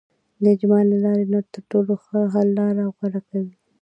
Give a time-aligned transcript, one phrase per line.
[0.41, 3.53] د اجماع له لارې تر ټولو ښه حل لاره غوره کوي.